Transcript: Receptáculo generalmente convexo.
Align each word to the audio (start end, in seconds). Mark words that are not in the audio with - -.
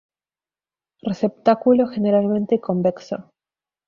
Receptáculo 1.09 1.83
generalmente 1.93 2.57
convexo. 2.65 3.17